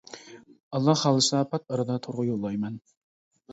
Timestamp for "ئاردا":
1.77-2.01